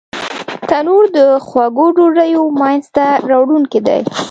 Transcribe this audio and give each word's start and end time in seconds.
تنور 0.69 1.05
د 1.17 1.19
خوږو 1.47 1.85
ډوډیو 1.97 2.43
مینځ 2.59 2.85
ته 2.95 3.05
راوړونکی 3.29 3.79
دی 3.87 3.99